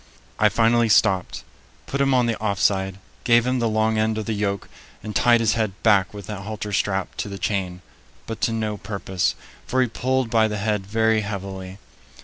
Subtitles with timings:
[0.39, 1.43] I finally stopped,
[1.85, 4.67] put him on the off side, gave him the long end of the yoke,
[5.03, 7.83] and tied his head back with the halter strap to the chain;
[8.25, 9.35] but to no purpose,
[9.67, 11.77] for he pulled by the head very heavily.